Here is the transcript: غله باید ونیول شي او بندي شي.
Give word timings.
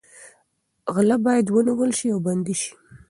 غله 0.95 1.17
باید 1.25 1.47
ونیول 1.49 1.91
شي 1.99 2.07
او 2.13 2.19
بندي 2.25 2.55
شي. 2.61 2.71